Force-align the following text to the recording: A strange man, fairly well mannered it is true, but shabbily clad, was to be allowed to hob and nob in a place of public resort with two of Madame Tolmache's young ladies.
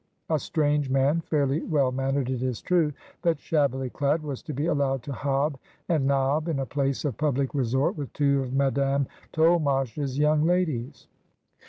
A 0.31 0.39
strange 0.39 0.89
man, 0.89 1.21
fairly 1.21 1.61
well 1.61 1.91
mannered 1.91 2.27
it 2.31 2.41
is 2.41 2.59
true, 2.59 2.91
but 3.21 3.39
shabbily 3.39 3.91
clad, 3.91 4.23
was 4.23 4.41
to 4.41 4.51
be 4.51 4.65
allowed 4.65 5.03
to 5.03 5.13
hob 5.13 5.59
and 5.89 6.07
nob 6.07 6.47
in 6.47 6.57
a 6.57 6.65
place 6.65 7.05
of 7.05 7.17
public 7.17 7.53
resort 7.53 7.95
with 7.95 8.11
two 8.11 8.41
of 8.41 8.51
Madame 8.51 9.05
Tolmache's 9.31 10.17
young 10.17 10.43
ladies. 10.43 11.05